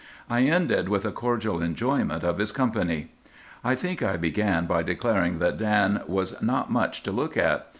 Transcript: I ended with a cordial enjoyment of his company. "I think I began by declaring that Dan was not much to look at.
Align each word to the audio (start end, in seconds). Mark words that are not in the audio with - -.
I 0.31 0.39
ended 0.45 0.89
with 0.89 1.05
a 1.05 1.11
cordial 1.11 1.61
enjoyment 1.61 2.23
of 2.23 2.39
his 2.39 2.51
company. 2.51 3.11
"I 3.63 3.75
think 3.75 4.01
I 4.01 4.17
began 4.17 4.65
by 4.65 4.81
declaring 4.81 5.37
that 5.37 5.59
Dan 5.59 6.01
was 6.07 6.41
not 6.41 6.71
much 6.71 7.03
to 7.03 7.11
look 7.11 7.37
at. 7.37 7.67